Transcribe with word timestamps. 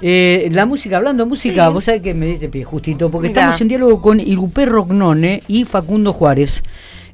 Eh, 0.00 0.48
la 0.52 0.64
música, 0.64 0.96
hablando 0.96 1.24
de 1.24 1.28
música, 1.28 1.68
vos 1.70 1.84
sabés 1.84 2.02
que 2.02 2.14
me 2.14 2.26
diste 2.26 2.48
pie 2.48 2.64
justito, 2.64 3.10
porque 3.10 3.28
estamos 3.28 3.60
en 3.60 3.68
diálogo 3.68 4.00
con 4.00 4.20
Irupé 4.20 4.66
Rognone 4.66 5.42
y 5.48 5.64
Facundo 5.64 6.12
Juárez. 6.12 6.62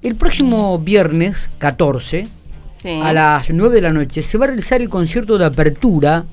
El 0.02 0.16
próximo 0.16 0.78
viernes 0.78 1.50
14, 1.58 2.26
a 3.02 3.12
las 3.14 3.48
9 3.48 3.76
de 3.76 3.80
la 3.80 3.92
noche, 3.92 4.20
se 4.22 4.36
va 4.36 4.44
a 4.44 4.48
realizar 4.48 4.82
el 4.82 4.90
concierto 4.90 5.38
de 5.38 5.46
apertura 5.46 6.26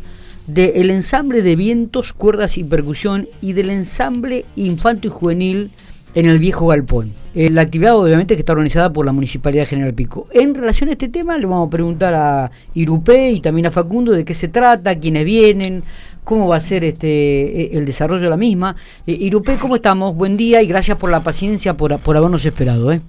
del 0.47 0.89
ensamble 0.89 1.41
de 1.41 1.55
vientos, 1.55 2.11
cuerdas 2.11 2.57
y 2.57 2.65
percusión 2.65 3.29
y 3.39 3.53
del 3.53 3.69
ensamble 3.69 4.45
infanto 4.57 5.07
y 5.07 5.11
juvenil 5.11 5.71
en 6.15 6.25
el 6.25 6.39
viejo 6.39 6.67
galpón. 6.67 7.13
Eh, 7.33 7.49
la 7.49 7.61
actividad 7.61 7.95
obviamente 7.95 8.35
que 8.35 8.39
está 8.39 8.53
organizada 8.53 8.91
por 8.91 9.05
la 9.05 9.11
Municipalidad 9.11 9.63
de 9.63 9.67
General 9.67 9.93
Pico. 9.93 10.27
En 10.33 10.53
relación 10.53 10.89
a 10.89 10.93
este 10.93 11.07
tema 11.07 11.37
le 11.37 11.45
vamos 11.45 11.67
a 11.67 11.69
preguntar 11.69 12.13
a 12.13 12.51
Irupé 12.73 13.31
y 13.31 13.39
también 13.39 13.67
a 13.67 13.71
Facundo 13.71 14.11
de 14.11 14.25
qué 14.25 14.33
se 14.33 14.49
trata, 14.49 14.99
quiénes 14.99 15.23
vienen, 15.23 15.83
cómo 16.23 16.47
va 16.47 16.57
a 16.57 16.59
ser 16.59 16.83
este 16.83 17.07
eh, 17.07 17.69
el 17.73 17.85
desarrollo 17.85 18.23
de 18.23 18.29
la 18.29 18.37
misma. 18.37 18.75
Eh, 19.07 19.15
Irupé, 19.19 19.57
¿cómo 19.57 19.75
estamos? 19.75 20.15
Buen 20.15 20.35
día 20.35 20.61
y 20.61 20.67
gracias 20.67 20.97
por 20.97 21.09
la 21.09 21.21
paciencia, 21.21 21.75
por, 21.77 21.97
por 21.99 22.17
habernos 22.17 22.45
esperado. 22.45 22.91
¿eh? 22.91 23.01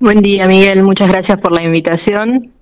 Buen 0.00 0.20
día, 0.20 0.46
Miguel. 0.48 0.82
Muchas 0.82 1.08
gracias 1.08 1.38
por 1.40 1.52
la 1.52 1.62
invitación. 1.62 2.52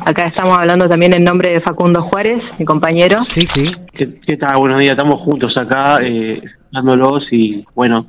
acá 0.00 0.28
estamos 0.28 0.58
hablando 0.58 0.88
también 0.88 1.14
en 1.14 1.24
nombre 1.24 1.52
de 1.52 1.60
Facundo 1.60 2.02
Juárez, 2.02 2.40
mi 2.58 2.64
compañero. 2.64 3.24
Sí, 3.26 3.46
sí. 3.46 3.70
¿Qué, 3.92 4.36
tal? 4.36 4.56
Buenos 4.58 4.80
días. 4.80 4.92
Estamos 4.92 5.20
juntos 5.20 5.54
acá, 5.56 5.98
eh, 6.02 6.40
dándolos 6.72 7.26
y 7.30 7.64
bueno, 7.74 8.06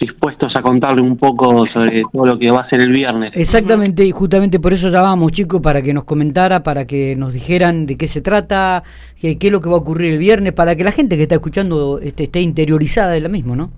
dispuestos 0.00 0.54
a 0.56 0.62
contarle 0.62 1.02
un 1.02 1.16
poco 1.16 1.64
sobre 1.72 2.02
todo 2.12 2.26
lo 2.26 2.38
que 2.38 2.50
va 2.50 2.60
a 2.60 2.68
ser 2.68 2.80
el 2.80 2.92
viernes. 2.92 3.32
Exactamente, 3.34 4.04
y 4.04 4.10
justamente 4.10 4.60
por 4.60 4.72
eso 4.72 4.88
llamamos, 4.88 5.32
chicos, 5.32 5.60
para 5.60 5.82
que 5.82 5.92
nos 5.92 6.04
comentara, 6.04 6.62
para 6.62 6.86
que 6.86 7.14
nos 7.16 7.34
dijeran 7.34 7.86
de 7.86 7.96
qué 7.96 8.06
se 8.08 8.20
trata, 8.20 8.82
qué, 9.20 9.38
qué 9.38 9.48
es 9.48 9.52
lo 9.52 9.60
que 9.60 9.68
va 9.68 9.76
a 9.76 9.78
ocurrir 9.78 10.12
el 10.12 10.18
viernes, 10.18 10.52
para 10.52 10.76
que 10.76 10.84
la 10.84 10.92
gente 10.92 11.16
que 11.16 11.22
está 11.22 11.36
escuchando 11.36 11.98
este, 12.00 12.24
esté 12.24 12.40
interiorizada 12.40 13.12
de 13.12 13.20
la 13.20 13.28
misma, 13.28 13.56
¿no? 13.56 13.70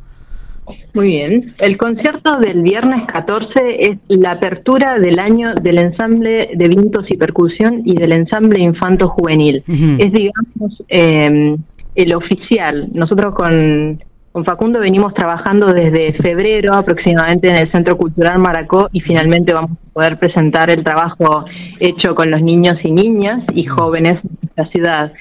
Muy 0.94 1.08
bien. 1.08 1.54
El 1.58 1.76
concierto 1.76 2.38
del 2.40 2.62
viernes 2.62 3.06
14 3.12 3.52
es 3.78 3.98
la 4.08 4.32
apertura 4.32 4.98
del 4.98 5.18
año 5.18 5.54
del 5.62 5.78
ensamble 5.78 6.50
de 6.54 6.68
vientos 6.68 7.04
y 7.08 7.16
percusión 7.16 7.82
y 7.84 7.94
del 7.94 8.12
ensamble 8.12 8.60
infanto 8.62 9.08
juvenil. 9.10 9.62
Es, 9.68 10.12
digamos, 10.12 10.82
eh, 10.88 11.56
el 11.94 12.14
oficial. 12.14 12.88
Nosotros 12.92 13.34
con 13.34 14.02
con 14.36 14.44
Facundo 14.44 14.80
venimos 14.80 15.14
trabajando 15.14 15.72
desde 15.72 16.12
febrero 16.22 16.74
aproximadamente 16.74 17.48
en 17.48 17.56
el 17.56 17.72
Centro 17.72 17.96
Cultural 17.96 18.38
Maracó 18.38 18.90
y 18.92 19.00
finalmente 19.00 19.54
vamos 19.54 19.70
a 19.70 19.92
poder 19.94 20.18
presentar 20.18 20.68
el 20.68 20.84
trabajo 20.84 21.46
hecho 21.80 22.14
con 22.14 22.30
los 22.30 22.42
niños 22.42 22.74
y 22.84 22.92
niñas 22.92 23.42
y 23.54 23.64
jóvenes 23.64 24.22
de 24.22 24.46
esta 24.46 24.66
ciudad. 24.66 25.12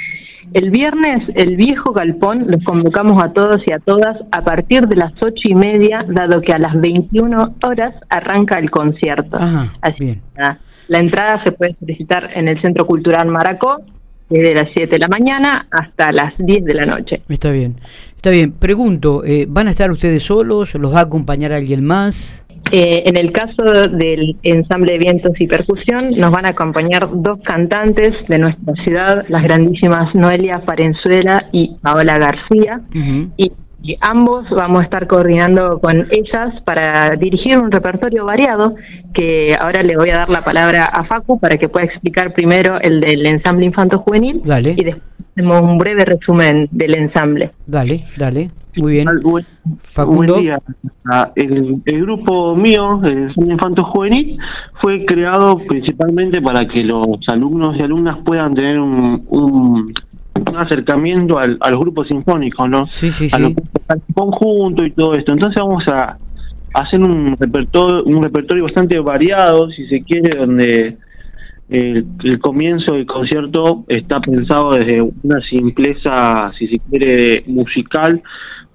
El 0.52 0.70
viernes, 0.70 1.30
el 1.34 1.56
viejo 1.56 1.94
galpón, 1.94 2.48
los 2.50 2.62
convocamos 2.66 3.24
a 3.24 3.32
todos 3.32 3.62
y 3.66 3.72
a 3.72 3.80
todas 3.80 4.18
a 4.34 4.44
partir 4.44 4.82
de 4.82 4.98
las 4.98 5.14
ocho 5.22 5.44
y 5.46 5.56
media, 5.56 6.06
dado 6.10 6.42
que 6.42 6.52
a 6.52 6.60
las 6.60 6.78
21 6.82 7.56
horas 7.66 7.96
arranca 8.10 8.60
el 8.60 8.70
concierto. 8.70 9.38
Así 9.80 10.04
bien. 10.04 10.22
La 10.90 11.00
entrada 11.00 11.42
se 11.46 11.54
puede 11.54 11.74
solicitar 11.80 12.32
en 12.36 12.50
el 12.50 12.62
Centro 12.62 12.86
Cultural 12.86 13.30
Maracó 13.30 13.78
desde 14.30 14.54
las 14.54 14.66
7 14.76 14.90
de 14.90 15.00
la 15.00 15.08
mañana 15.08 15.68
hasta 15.72 16.12
las 16.12 16.34
10 16.38 16.66
de 16.66 16.74
la 16.74 16.86
noche. 16.86 17.22
Está 17.30 17.52
bien, 17.52 17.76
está 18.16 18.32
bien. 18.32 18.52
Pregunto, 18.54 19.24
eh, 19.24 19.46
¿van 19.48 19.68
a 19.68 19.72
estar 19.72 19.92
ustedes 19.92 20.24
solos? 20.24 20.76
¿Los 20.76 20.94
va 20.94 21.00
a 21.00 21.04
acompañar 21.04 21.52
alguien 21.52 21.84
más? 21.86 22.46
Eh, 22.72 23.04
en 23.06 23.18
el 23.18 23.32
caso 23.32 23.64
del 23.90 24.38
ensamble 24.42 24.94
de 24.94 24.98
vientos 24.98 25.34
y 25.40 25.46
percusión, 25.46 26.10
nos 26.18 26.32
van 26.32 26.48
a 26.48 26.50
acompañar 26.50 27.08
dos 27.14 27.40
cantantes 27.44 28.12
de 28.28 28.40
nuestra 28.40 28.74
ciudad, 28.84 29.24
las 29.30 29.44
grandísimas 29.44 30.14
Noelia 30.16 30.64
Parenzuela 30.66 31.48
y 31.52 31.76
Paola 31.82 32.18
García. 32.18 32.82
Y 33.38 33.52
y 33.86 33.96
ambos 34.02 34.50
vamos 34.50 34.82
a 34.82 34.84
estar 34.86 35.06
coordinando 35.06 35.80
con 35.80 36.08
ellas 36.10 36.60
para 36.64 37.12
dirigir 37.12 37.60
un 37.60 37.70
repertorio 37.70 38.26
variado 38.26 38.74
que 39.14 39.56
ahora 39.62 39.84
le 39.84 39.96
voy 39.96 40.10
a 40.10 40.16
dar 40.16 40.30
la 40.30 40.44
palabra 40.44 40.86
a 40.86 41.06
Facu 41.06 41.40
para 41.40 41.58
que 41.58 41.70
pueda 41.70 41.86
explicar 41.86 42.34
primero 42.34 42.80
el 42.82 43.00
del 43.00 43.28
ensamble 43.28 43.68
infanto 43.68 44.00
juvenil 44.00 44.42
y 44.44 44.84
después 44.84 45.04
hacemos 45.32 45.62
un 45.62 45.78
breve 45.78 46.04
resumen 46.04 46.68
del 46.72 46.98
ensamble. 46.98 47.52
Dale, 47.68 48.06
dale, 48.18 48.50
muy 48.78 48.94
bien. 48.94 49.08
Facundo. 49.82 50.40
Ah, 51.12 51.32
el, 51.36 51.82
grupo 51.86 52.56
mío, 52.56 53.02
el 53.04 53.18
ensamble 53.30 53.54
infanto 53.54 53.84
juvenil, 53.84 54.40
fue 54.82 55.06
creado 55.06 55.60
principalmente 55.68 56.42
para 56.42 56.68
que 56.68 56.84
los 56.84 57.20
alumnos 57.28 57.78
y 57.78 57.84
alumnas 57.84 58.18
puedan 58.26 58.56
tener 58.56 58.80
un 58.80 59.94
un 60.36 60.58
acercamiento 60.58 61.40
al, 61.40 61.58
a 61.62 61.70
los 61.70 61.80
grupos 61.80 62.08
sinfónicos, 62.08 62.70
¿no? 62.70 62.86
Sí, 62.86 63.12
sí, 63.12 63.30
a 63.32 63.38
sí. 63.38 63.56
Conjunto 64.14 64.84
y 64.84 64.92
todo 64.92 65.14
esto. 65.14 65.34
Entonces 65.34 65.62
vamos 65.62 65.84
a, 65.88 66.18
hacer 66.74 67.00
un 67.00 67.38
repertorio, 67.38 68.04
un 68.04 68.22
repertorio 68.22 68.66
bastante 68.66 69.00
variado, 69.00 69.70
si 69.72 69.88
se 69.88 70.02
quiere, 70.02 70.38
donde 70.38 70.98
el, 71.70 72.40
comienzo 72.42 72.94
del 72.94 73.06
concierto 73.06 73.86
está 73.88 74.20
pensado 74.20 74.72
desde 74.72 75.02
una 75.02 75.40
simpleza, 75.42 76.52
si 76.58 76.68
se 76.68 76.80
quiere, 76.90 77.44
musical 77.48 78.22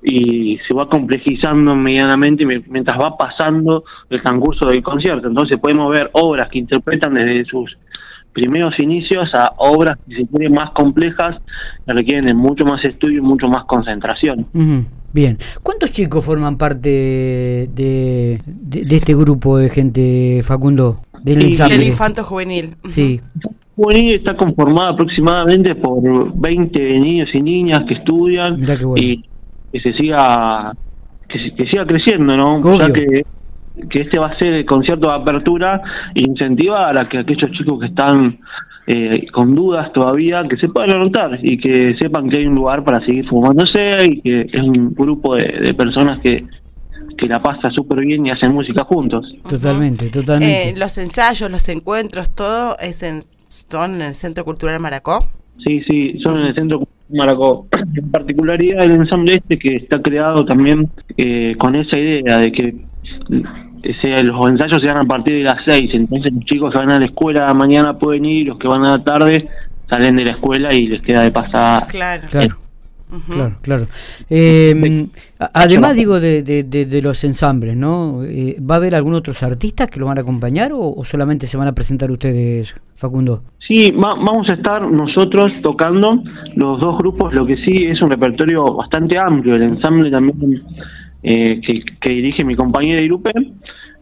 y 0.02 0.58
se 0.66 0.74
va 0.74 0.88
complejizando 0.88 1.76
medianamente 1.76 2.46
mientras 2.46 2.98
va 2.98 3.18
pasando 3.18 3.84
el 4.08 4.22
transcurso 4.22 4.66
del 4.66 4.82
concierto. 4.82 5.28
Entonces 5.28 5.58
podemos 5.58 5.92
ver 5.92 6.10
obras 6.14 6.48
que 6.48 6.58
interpretan 6.58 7.14
desde 7.14 7.44
sus 7.44 7.76
primeros 8.32 8.78
inicios 8.78 9.28
a 9.34 9.52
obras 9.58 9.98
que 10.08 10.16
se 10.16 10.26
quieren 10.26 10.54
más 10.54 10.70
complejas, 10.70 11.36
que 11.86 11.92
requieren 11.92 12.26
de 12.26 12.34
mucho 12.34 12.64
más 12.64 12.82
estudio 12.84 13.18
y 13.18 13.22
mucho 13.22 13.48
más 13.48 13.64
concentración. 13.64 14.46
Bien, 15.12 15.38
¿cuántos 15.62 15.90
chicos 15.90 16.24
forman 16.24 16.56
parte 16.56 16.88
de, 16.88 18.38
de, 18.46 18.96
este 18.96 19.14
grupo 19.14 19.58
de 19.58 19.68
gente, 19.68 20.40
Facundo? 20.44 21.00
Del 21.22 21.42
infanto 21.82 22.24
juvenil. 22.24 22.76
Sí. 22.88 23.20
Juvenil 23.76 24.16
está 24.16 24.36
conformado 24.36 24.94
aproximadamente 24.94 25.74
por 25.74 26.02
20 26.34 26.98
niños 27.00 27.28
y 27.32 27.40
niñas 27.40 27.80
que 27.88 27.94
estudian 27.94 28.60
y 28.96 29.24
que 29.72 29.80
se 29.80 29.92
siga 29.94 30.72
que, 31.28 31.66
siga 31.66 31.86
creciendo, 31.86 32.36
¿no? 32.36 32.60
que 32.92 33.24
que 33.88 34.02
este 34.02 34.18
va 34.18 34.28
a 34.28 34.38
ser 34.38 34.52
el 34.54 34.66
concierto 34.66 35.08
de 35.08 35.14
apertura 35.14 35.80
e 36.14 36.22
incentivar 36.28 36.98
a 37.00 37.08
que 37.08 37.18
aquellos 37.18 37.50
chicos 37.52 37.80
que 37.80 37.86
están 37.86 38.38
eh, 38.92 39.26
con 39.30 39.54
dudas 39.54 39.92
todavía, 39.92 40.42
que 40.48 40.56
se 40.56 40.68
puedan 40.68 40.90
anotar 40.90 41.38
y 41.42 41.58
que 41.58 41.96
sepan 42.00 42.28
que 42.28 42.38
hay 42.38 42.46
un 42.46 42.56
lugar 42.56 42.82
para 42.82 42.98
seguir 43.06 43.24
fumándose 43.28 44.04
y 44.04 44.20
que 44.20 44.40
es 44.52 44.62
un 44.62 44.92
grupo 44.94 45.36
de, 45.36 45.72
personas 45.74 46.20
que, 46.20 46.44
que 47.16 47.28
la 47.28 47.40
pasa 47.40 47.70
súper 47.70 48.04
bien 48.04 48.26
y 48.26 48.30
hacen 48.30 48.52
música 48.52 48.82
juntos. 48.82 49.32
Totalmente, 49.48 50.10
totalmente. 50.10 50.70
Eh, 50.70 50.74
los 50.76 50.98
ensayos, 50.98 51.48
los 51.52 51.68
encuentros, 51.68 52.34
todo 52.34 52.76
es 52.80 53.04
en, 53.04 53.22
son 53.46 53.94
en 53.94 54.02
el 54.02 54.14
Centro 54.14 54.44
Cultural 54.44 54.80
Maracó. 54.80 55.20
Sí, 55.64 55.82
sí, 55.88 56.18
son 56.24 56.40
en 56.40 56.46
el 56.46 56.54
Centro 56.56 56.78
Cultural 56.78 57.16
Maracó. 57.16 57.66
En 57.94 58.10
particularidad 58.10 58.84
el 58.84 58.92
ensamble 58.92 59.34
este 59.34 59.58
que 59.58 59.74
está 59.74 60.00
creado 60.02 60.44
también 60.44 60.90
eh, 61.16 61.54
con 61.58 61.76
esa 61.76 61.98
idea 61.98 62.38
de 62.38 62.50
que 62.50 62.74
los 64.22 64.50
ensayos 64.50 64.80
se 64.80 64.86
dan 64.86 64.98
a 64.98 65.04
partir 65.04 65.36
de 65.36 65.44
las 65.44 65.58
6, 65.66 65.90
entonces 65.94 66.32
los 66.32 66.44
chicos 66.44 66.72
que 66.72 66.78
van 66.78 66.90
a 66.90 66.98
la 66.98 67.06
escuela 67.06 67.52
mañana 67.54 67.98
pueden 67.98 68.24
ir, 68.24 68.48
los 68.48 68.58
que 68.58 68.68
van 68.68 68.84
a 68.84 68.98
la 68.98 69.04
tarde 69.04 69.48
salen 69.88 70.16
de 70.16 70.24
la 70.24 70.32
escuela 70.32 70.70
y 70.72 70.86
les 70.86 71.02
queda 71.02 71.22
de 71.22 71.32
pasada. 71.32 71.86
Claro, 71.88 72.22
claro. 72.30 72.56
Claro, 73.62 73.86
em, 74.28 75.08
además, 75.52 75.96
digo, 75.96 76.20
de, 76.20 76.42
de, 76.44 77.02
los 77.02 77.24
ensambles, 77.24 77.76
¿no? 77.76 78.22
Eh, 78.22 78.56
¿Va 78.60 78.76
a 78.76 78.78
haber 78.78 78.94
algún 78.94 79.14
otros 79.14 79.42
artistas 79.42 79.90
que 79.90 79.98
lo 79.98 80.06
van 80.06 80.18
a 80.18 80.20
acompañar 80.20 80.70
o, 80.72 81.04
solamente 81.04 81.48
se 81.48 81.56
van 81.56 81.66
a 81.66 81.72
presentar 81.72 82.10
ustedes, 82.10 82.72
Facundo? 82.94 83.42
Sí, 83.66 83.92
vamos 83.96 84.48
a 84.48 84.54
estar 84.54 84.82
nosotros 84.82 85.52
tocando 85.62 86.22
los 86.54 86.80
dos 86.80 86.98
grupos, 86.98 87.34
lo 87.34 87.44
que 87.46 87.56
sí 87.56 87.84
es 87.84 88.00
un 88.00 88.10
repertorio 88.10 88.62
bastante 88.74 89.18
amplio, 89.18 89.56
el 89.56 89.62
ensamble 89.62 90.10
también 90.10 90.62
eh, 91.22 91.60
que, 91.60 92.10
dirige 92.10 92.44
mi 92.44 92.56
compañera 92.56 93.02
Irupe, 93.02 93.32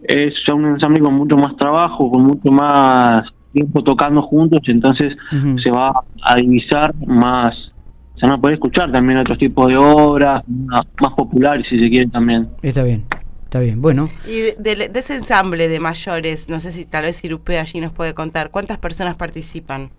es 0.03 0.35
ya 0.47 0.55
un 0.55 0.67
ensamble 0.67 1.01
con 1.01 1.15
mucho 1.15 1.37
más 1.37 1.57
trabajo, 1.57 2.11
con 2.11 2.25
mucho 2.25 2.51
más 2.51 3.23
tiempo 3.53 3.83
tocando 3.83 4.23
juntos, 4.23 4.61
entonces 4.67 5.17
se 5.63 5.71
va 5.71 6.05
a 6.23 6.35
divisar 6.37 6.95
más, 7.07 7.55
se 8.17 8.27
van 8.27 8.39
a 8.39 8.41
poder 8.41 8.55
escuchar 8.55 8.93
también 8.93 9.19
otros 9.19 9.39
tipos 9.39 9.67
de 9.69 9.77
obras, 9.77 10.45
más, 10.47 10.85
populares 11.17 11.67
si 11.69 11.81
se 11.81 11.89
quieren 11.89 12.11
también. 12.11 12.49
Está 12.63 12.83
bien. 12.83 13.05
Está 13.45 13.61
bien, 13.61 13.81
bueno. 13.81 14.11
Y 14.27 14.63
de, 14.63 14.91
ese 14.95 15.15
ensamble 15.15 15.69
de 15.69 15.81
mayores, 15.81 16.51
no 16.51 16.61
sé 16.61 16.71
si 16.71 16.85
tal 16.85 17.05
vez 17.05 17.25
Irupe 17.25 17.59
allí 17.59 17.81
nos 17.81 17.93
puede 17.93 18.13
contar, 18.13 18.51
¿cuántas 18.51 18.77
personas 18.77 19.17
participan? 19.17 19.91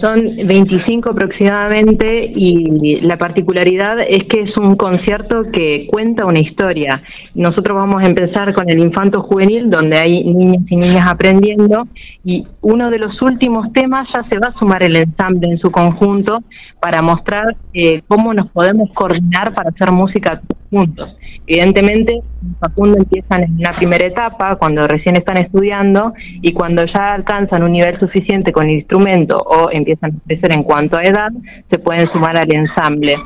Son 0.00 0.14
25 0.46 1.10
aproximadamente 1.10 2.30
y 2.32 3.00
la 3.00 3.16
particularidad 3.16 3.98
es 4.00 4.24
que 4.28 4.42
es 4.42 4.56
un 4.56 4.76
concierto 4.76 5.42
que 5.52 5.88
cuenta 5.90 6.24
una 6.24 6.38
historia. 6.38 7.02
Nosotros 7.34 7.76
vamos 7.76 8.02
a 8.02 8.06
empezar 8.06 8.54
con 8.54 8.70
el 8.70 8.78
infanto 8.78 9.22
juvenil, 9.22 9.68
donde 9.68 9.98
hay 9.98 10.22
niños 10.22 10.62
y 10.68 10.76
niñas 10.76 11.10
aprendiendo, 11.10 11.88
y 12.24 12.46
uno 12.60 12.90
de 12.90 12.98
los 12.98 13.20
últimos 13.22 13.72
temas 13.72 14.06
ya 14.14 14.22
se 14.30 14.38
va 14.38 14.48
a 14.48 14.58
sumar 14.60 14.84
el 14.84 14.94
ensamble 14.96 15.50
en 15.50 15.58
su 15.58 15.70
conjunto 15.72 16.44
para 16.80 17.02
mostrar 17.02 17.56
eh, 17.74 18.02
cómo 18.06 18.32
nos 18.32 18.48
podemos 18.50 18.90
coordinar 18.94 19.52
para 19.52 19.70
hacer 19.70 19.90
música 19.90 20.40
juntos. 20.70 21.10
Evidentemente, 21.50 22.20
Facundo 22.60 22.98
empiezan 22.98 23.42
en 23.44 23.54
una 23.54 23.74
primera 23.78 24.06
etapa, 24.06 24.56
cuando 24.56 24.86
recién 24.86 25.16
están 25.16 25.38
estudiando, 25.38 26.12
y 26.42 26.52
cuando 26.52 26.84
ya 26.84 27.14
alcanzan 27.14 27.62
un 27.62 27.72
nivel 27.72 27.98
suficiente 27.98 28.52
con 28.52 28.68
el 28.68 28.74
instrumento 28.74 29.38
o 29.38 29.70
empiezan 29.72 30.10
a 30.10 30.26
crecer 30.26 30.52
en 30.52 30.62
cuanto 30.62 30.98
a 30.98 31.02
edad, 31.02 31.30
se 31.70 31.78
pueden 31.78 32.06
sumar 32.12 32.36
al 32.36 32.54
ensamble. 32.54 33.16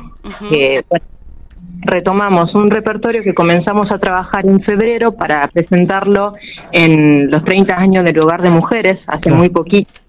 retomamos 1.85 2.55
un 2.55 2.71
repertorio 2.71 3.23
que 3.23 3.33
comenzamos 3.33 3.91
a 3.91 3.99
trabajar 3.99 4.45
en 4.45 4.61
febrero 4.61 5.11
para 5.11 5.41
presentarlo 5.49 6.31
en 6.71 7.29
los 7.29 7.43
30 7.43 7.75
años 7.77 8.05
del 8.05 8.17
Hogar 8.19 8.41
de 8.41 8.51
Mujeres, 8.51 8.99
hace 9.05 9.31
muy 9.31 9.49
poquito 9.49 10.02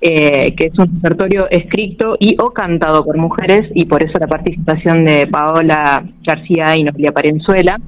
eh, 0.00 0.54
que 0.54 0.66
es 0.66 0.78
un 0.78 0.86
repertorio 0.94 1.48
escrito 1.50 2.16
y 2.20 2.36
o 2.38 2.50
cantado 2.50 3.04
por 3.04 3.16
mujeres 3.16 3.62
y 3.74 3.86
por 3.86 4.04
eso 4.04 4.18
la 4.18 4.26
participación 4.26 5.04
de 5.04 5.26
Paola 5.26 6.04
García 6.22 6.76
y 6.76 6.84
Noelia 6.84 7.12
Parenzuela. 7.12 7.80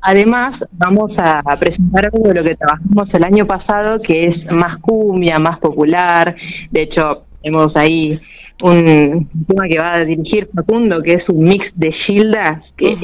además 0.00 0.60
vamos 0.72 1.12
a 1.18 1.42
presentar 1.56 2.06
algo 2.12 2.28
de 2.28 2.34
lo 2.34 2.44
que 2.44 2.56
trabajamos 2.56 3.08
el 3.12 3.24
año 3.24 3.46
pasado 3.46 4.00
que 4.02 4.22
es 4.22 4.52
más 4.52 4.78
cumbia, 4.80 5.36
más 5.38 5.58
popular. 5.60 6.34
De 6.70 6.82
hecho, 6.82 7.24
tenemos 7.40 7.74
ahí 7.76 8.20
un 8.62 9.28
tema 9.46 9.66
que 9.68 9.78
va 9.78 9.94
a 9.94 10.04
dirigir 10.04 10.48
Facundo, 10.54 11.00
que 11.00 11.14
es 11.14 11.28
un 11.28 11.44
mix 11.44 11.66
de 11.74 11.92
Gilda 11.92 12.62
que 12.76 12.96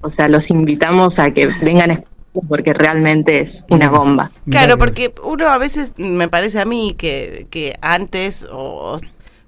O 0.00 0.10
sea, 0.10 0.28
los 0.28 0.48
invitamos 0.50 1.14
a 1.16 1.30
que 1.30 1.48
vengan 1.62 1.92
a 1.92 2.00
porque 2.48 2.72
realmente 2.72 3.40
es 3.42 3.64
una 3.68 3.88
bomba. 3.88 4.30
Claro, 4.48 4.78
porque 4.78 5.12
uno 5.22 5.48
a 5.48 5.58
veces 5.58 5.92
me 5.98 6.28
parece 6.28 6.60
a 6.60 6.64
mí 6.64 6.94
que, 6.96 7.46
que 7.50 7.74
antes 7.80 8.46
o 8.50 8.98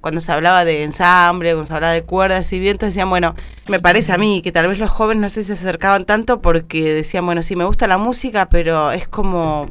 cuando 0.04 0.20
se 0.20 0.32
hablaba 0.32 0.66
de 0.66 0.84
ensamble, 0.84 1.52
cuando 1.52 1.66
se 1.66 1.72
hablaba 1.72 1.94
de 1.94 2.02
cuerdas 2.02 2.52
y 2.52 2.60
vientos, 2.60 2.90
decían, 2.90 3.08
bueno, 3.08 3.34
me 3.68 3.80
parece 3.80 4.12
a 4.12 4.18
mí 4.18 4.42
que 4.42 4.52
tal 4.52 4.68
vez 4.68 4.78
los 4.78 4.90
jóvenes 4.90 5.22
no 5.22 5.30
sé 5.30 5.40
si 5.40 5.46
se 5.46 5.52
acercaban 5.54 6.04
tanto 6.04 6.42
porque 6.42 6.92
decían, 6.92 7.24
bueno, 7.24 7.42
sí, 7.42 7.56
me 7.56 7.64
gusta 7.64 7.88
la 7.88 7.96
música, 7.96 8.50
pero 8.50 8.92
es 8.92 9.08
como 9.08 9.70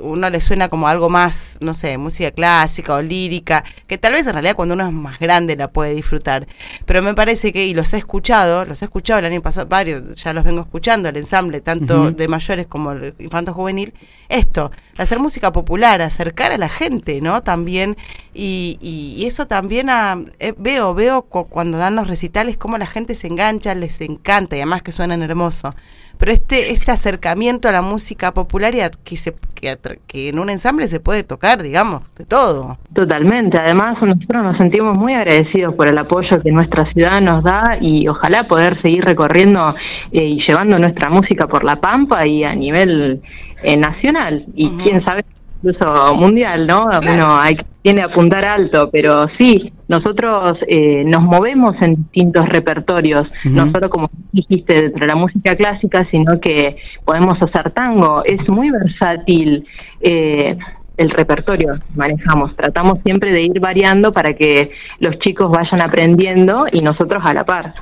uno 0.00 0.30
le 0.30 0.40
suena 0.40 0.68
como 0.68 0.88
algo 0.88 1.08
más, 1.08 1.56
no 1.60 1.74
sé, 1.74 1.96
música 1.98 2.30
clásica 2.30 2.94
o 2.94 3.02
lírica, 3.02 3.64
que 3.86 3.98
tal 3.98 4.12
vez 4.12 4.26
en 4.26 4.34
realidad 4.34 4.56
cuando 4.56 4.74
uno 4.74 4.86
es 4.86 4.92
más 4.92 5.18
grande 5.18 5.56
la 5.56 5.68
puede 5.68 5.94
disfrutar. 5.94 6.46
Pero 6.84 7.02
me 7.02 7.14
parece 7.14 7.52
que, 7.52 7.66
y 7.66 7.74
los 7.74 7.92
he 7.94 7.98
escuchado, 7.98 8.64
los 8.64 8.82
he 8.82 8.84
escuchado 8.84 9.20
el 9.20 9.26
año 9.26 9.42
pasado, 9.42 9.66
varios, 9.66 10.22
ya 10.22 10.32
los 10.32 10.44
vengo 10.44 10.60
escuchando, 10.60 11.08
el 11.08 11.16
ensamble, 11.16 11.60
tanto 11.60 12.10
de 12.10 12.28
mayores 12.28 12.66
como 12.66 12.92
el 12.92 13.14
infanto 13.18 13.52
juvenil, 13.52 13.94
esto, 14.28 14.70
hacer 14.96 15.18
música 15.18 15.52
popular, 15.52 16.02
acercar 16.02 16.52
a 16.52 16.58
la 16.58 16.68
gente, 16.68 17.20
¿no? 17.20 17.42
También, 17.42 17.96
y, 18.34 18.78
y, 18.80 19.24
eso 19.26 19.46
también 19.46 19.88
a, 19.90 20.18
eh, 20.38 20.54
veo, 20.56 20.94
veo 20.94 21.22
cuando 21.22 21.78
dan 21.78 21.96
los 21.96 22.08
recitales 22.08 22.56
cómo 22.56 22.78
la 22.78 22.86
gente 22.86 23.14
se 23.14 23.28
engancha, 23.28 23.74
les 23.74 24.00
encanta, 24.00 24.56
y 24.56 24.60
además 24.60 24.82
que 24.82 24.92
suenan 24.92 25.22
hermoso 25.22 25.74
pero 26.18 26.32
este 26.32 26.72
este 26.72 26.90
acercamiento 26.90 27.68
a 27.68 27.72
la 27.72 27.82
música 27.82 28.32
popular 28.32 28.74
y 28.74 28.80
que 29.04 29.16
se 29.16 29.34
que, 29.54 29.76
en 30.12 30.38
un 30.38 30.50
ensamble 30.50 30.88
se 30.88 31.00
puede 31.00 31.22
tocar 31.22 31.62
digamos 31.62 32.02
de 32.16 32.24
todo. 32.24 32.78
Totalmente. 32.94 33.58
Además 33.58 33.96
nosotros 34.02 34.42
nos 34.42 34.56
sentimos 34.56 34.96
muy 34.96 35.14
agradecidos 35.14 35.74
por 35.74 35.88
el 35.88 35.98
apoyo 35.98 36.40
que 36.42 36.50
nuestra 36.50 36.90
ciudad 36.92 37.20
nos 37.20 37.44
da 37.44 37.78
y 37.80 38.08
ojalá 38.08 38.44
poder 38.44 38.80
seguir 38.82 39.04
recorriendo 39.04 39.74
eh, 40.12 40.24
y 40.24 40.40
llevando 40.46 40.78
nuestra 40.78 41.10
música 41.10 41.46
por 41.46 41.64
la 41.64 41.76
pampa 41.76 42.26
y 42.26 42.44
a 42.44 42.54
nivel 42.54 43.20
eh, 43.62 43.76
nacional. 43.76 44.44
Y 44.54 44.70
quién 44.70 45.04
sabe 45.04 45.24
incluso 45.66 46.14
mundial, 46.14 46.66
¿no? 46.66 46.86
Bueno, 47.02 47.36
hay 47.36 47.56
tiene 47.86 48.00
que 48.00 48.12
apuntar 48.12 48.44
alto, 48.44 48.90
pero 48.90 49.26
sí, 49.38 49.72
nosotros 49.86 50.58
eh, 50.66 51.04
nos 51.04 51.22
movemos 51.22 51.70
en 51.80 51.94
distintos 51.94 52.48
repertorios, 52.48 53.22
no 53.44 53.70
solo 53.70 53.88
como 53.90 54.08
dijiste 54.32 54.74
dentro 54.74 55.02
de 55.02 55.06
la 55.06 55.14
música 55.14 55.54
clásica, 55.54 56.04
sino 56.10 56.40
que 56.40 56.78
podemos 57.04 57.34
hacer 57.40 57.70
tango, 57.70 58.24
es 58.24 58.40
muy 58.48 58.70
versátil. 58.70 59.64
Eh, 60.00 60.58
el 60.96 61.10
repertorio 61.10 61.78
manejamos. 61.94 62.56
Tratamos 62.56 63.00
siempre 63.04 63.30
de 63.30 63.42
ir 63.42 63.60
variando 63.60 64.12
para 64.12 64.32
que 64.32 64.70
los 64.98 65.18
chicos 65.18 65.50
vayan 65.50 65.82
aprendiendo 65.82 66.64
y 66.72 66.80
nosotros 66.80 67.22
a 67.24 67.34
la 67.34 67.44
par. 67.44 67.74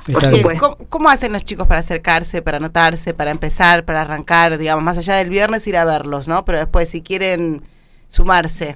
¿Cómo, 0.59 0.77
¿Cómo, 0.89 1.09
hacen 1.09 1.31
los 1.31 1.45
chicos 1.45 1.65
para 1.65 1.79
acercarse, 1.79 2.41
para 2.41 2.57
anotarse, 2.57 3.13
para 3.13 3.31
empezar, 3.31 3.85
para 3.85 4.01
arrancar, 4.01 4.57
digamos, 4.57 4.83
más 4.83 4.97
allá 4.97 5.15
del 5.15 5.29
viernes 5.29 5.65
ir 5.65 5.77
a 5.77 5.85
verlos, 5.85 6.27
¿no? 6.27 6.43
Pero 6.43 6.59
después 6.59 6.89
si 6.89 7.01
quieren 7.01 7.61
sumarse. 8.07 8.75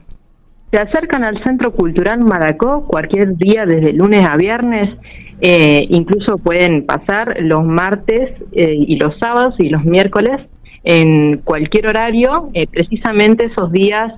Se 0.71 0.77
acercan 0.77 1.23
al 1.23 1.43
Centro 1.43 1.71
Cultural 1.73 2.19
Maracó 2.19 2.85
cualquier 2.85 3.35
día 3.35 3.65
desde 3.65 3.93
lunes 3.93 4.23
a 4.27 4.35
viernes. 4.35 4.97
Eh, 5.41 5.87
incluso 5.89 6.37
pueden 6.37 6.85
pasar 6.85 7.37
los 7.39 7.65
martes 7.65 8.31
eh, 8.51 8.75
y 8.75 8.97
los 8.97 9.17
sábados 9.19 9.55
y 9.57 9.69
los 9.69 9.83
miércoles 9.85 10.41
en 10.83 11.39
cualquier 11.39 11.87
horario, 11.87 12.49
eh, 12.53 12.67
precisamente 12.67 13.45
esos 13.45 13.71
días, 13.71 14.13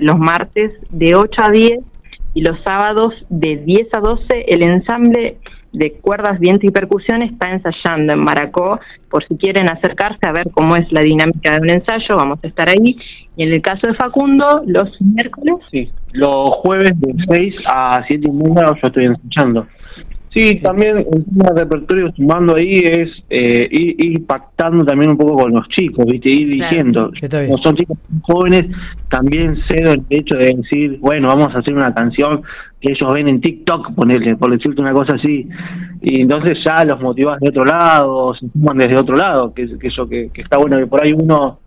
los 0.00 0.18
martes 0.18 0.72
de 0.90 1.14
8 1.14 1.42
a 1.44 1.50
10 1.50 1.78
y 2.38 2.40
los 2.40 2.62
sábados 2.62 3.12
de 3.30 3.56
10 3.56 3.88
a 3.94 3.98
12, 3.98 4.44
el 4.46 4.62
ensamble 4.62 5.38
de 5.72 5.94
cuerdas, 5.94 6.38
viento 6.38 6.64
y 6.68 6.70
percusión 6.70 7.22
está 7.22 7.50
ensayando 7.50 8.12
en 8.12 8.22
Maracó, 8.22 8.78
por 9.10 9.26
si 9.26 9.36
quieren 9.36 9.68
acercarse 9.68 10.20
a 10.22 10.30
ver 10.30 10.46
cómo 10.52 10.76
es 10.76 10.86
la 10.92 11.00
dinámica 11.00 11.50
de 11.50 11.60
un 11.60 11.70
ensayo, 11.70 12.14
vamos 12.16 12.38
a 12.44 12.46
estar 12.46 12.68
ahí. 12.68 12.96
Y 13.36 13.42
en 13.42 13.54
el 13.54 13.60
caso 13.60 13.88
de 13.88 13.94
Facundo, 13.94 14.62
los 14.66 14.88
miércoles. 15.00 15.56
Sí, 15.72 15.90
los 16.12 16.50
jueves 16.62 16.92
de 17.00 17.12
6 17.28 17.54
a 17.66 18.04
7 18.06 18.24
y 18.24 18.30
media 18.30 18.66
yo 18.66 18.80
estoy 18.84 19.06
ensayando. 19.06 19.66
Sí, 20.34 20.56
también 20.60 20.98
el 20.98 21.24
tema 21.24 21.50
de 21.54 21.62
repertorio 21.62 22.12
sumando 22.12 22.54
ahí 22.56 22.82
es 22.84 23.08
eh, 23.30 23.66
ir, 23.70 24.26
pactando 24.26 24.84
también 24.84 25.10
un 25.10 25.16
poco 25.16 25.36
con 25.42 25.52
los 25.52 25.66
chicos, 25.68 26.04
¿viste? 26.04 26.30
ir 26.30 26.48
diciendo, 26.50 27.10
como 27.46 27.58
son 27.58 27.76
chicos 27.76 27.96
jóvenes, 28.22 28.66
también 29.10 29.56
cedo 29.68 29.92
el 29.92 30.02
hecho 30.10 30.36
de 30.36 30.54
decir, 30.54 30.98
bueno, 31.00 31.28
vamos 31.28 31.48
a 31.54 31.60
hacer 31.60 31.74
una 31.74 31.94
canción 31.94 32.42
que 32.80 32.92
ellos 32.92 33.12
ven 33.14 33.28
en 33.28 33.40
TikTok, 33.40 33.94
ponerle, 33.94 34.36
por 34.36 34.50
decirte 34.50 34.82
una 34.82 34.92
cosa 34.92 35.16
así, 35.16 35.48
y 36.02 36.20
entonces 36.20 36.58
ya 36.64 36.84
los 36.84 37.00
motivas 37.00 37.40
de 37.40 37.48
otro 37.48 37.64
lado, 37.64 38.34
se 38.34 38.48
suman 38.50 38.76
desde 38.76 38.98
otro 38.98 39.16
lado, 39.16 39.54
que, 39.54 39.78
que 39.78 39.88
eso 39.88 40.06
que, 40.06 40.30
está 40.34 40.58
bueno, 40.58 40.76
que 40.76 40.86
por 40.86 41.02
ahí 41.02 41.14
uno 41.14 41.58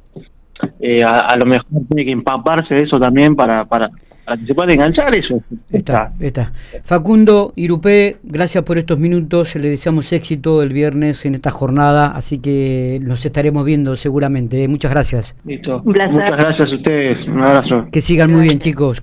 eh, 0.80 1.04
a, 1.04 1.20
a, 1.20 1.36
lo 1.36 1.48
mejor 1.48 1.66
tiene 1.90 2.06
que 2.06 2.12
empaparse 2.12 2.76
de 2.76 2.84
eso 2.84 3.00
también 3.00 3.36
para, 3.36 3.66
para 3.66 3.90
que 4.26 4.46
se 4.46 4.56
pueda 4.56 4.74
enganchar 4.74 5.16
eso. 5.16 5.42
Está, 5.72 6.14
está. 6.20 6.52
Facundo 6.84 7.54
Irupé, 7.56 8.18
gracias 8.24 8.64
por 8.64 8.78
estos 8.78 8.98
minutos, 9.00 9.56
le 9.56 9.70
deseamos 9.70 10.12
éxito 10.14 10.62
el 10.62 10.70
viernes 10.70 11.26
en 11.26 11.36
esta 11.36 11.52
jornada, 11.52 12.12
así 12.16 12.40
que 12.40 13.00
nos 13.02 13.26
estaremos 13.26 13.66
viendo 13.66 13.96
seguramente. 13.96 14.64
¿eh? 14.64 14.68
Muchas 14.68 14.92
gracias. 14.92 15.36
Listo. 15.46 15.82
Muchas 15.84 16.12
gracias 16.12 16.72
a 16.72 16.76
ustedes, 16.76 17.28
un 17.28 17.42
abrazo. 17.42 17.88
Que 17.92 18.02
sigan 18.02 18.32
muy 18.32 18.44
bien 18.44 18.60
chicos. 18.60 19.00